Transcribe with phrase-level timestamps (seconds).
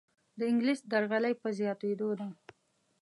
[0.39, 2.27] دانګلیس درغلۍ په زیاتیدو ده.